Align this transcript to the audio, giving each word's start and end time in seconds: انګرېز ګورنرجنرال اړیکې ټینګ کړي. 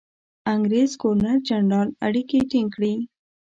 انګرېز 0.53 0.91
ګورنرجنرال 1.01 1.89
اړیکې 2.05 2.39
ټینګ 2.49 2.69
کړي. 2.75 2.93